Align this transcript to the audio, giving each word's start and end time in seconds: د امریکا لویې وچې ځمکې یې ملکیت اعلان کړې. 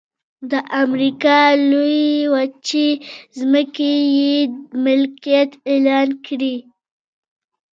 د 0.51 0.53
امریکا 0.83 1.39
لویې 1.69 2.09
وچې 2.33 2.87
ځمکې 3.39 3.93
یې 4.17 4.35
ملکیت 4.83 5.51
اعلان 5.69 6.09
کړې. 6.25 6.55